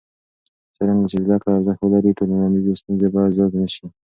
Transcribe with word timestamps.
څرنګه 0.75 1.05
چې 1.11 1.17
زده 1.25 1.35
کړه 1.41 1.51
ارزښت 1.55 1.79
ولري، 1.83 2.11
ټولنیزې 2.17 2.73
ستونزې 2.79 3.07
به 3.13 3.21
زیاتې 3.35 3.57
نه 3.61 3.67
شي. 3.73 3.85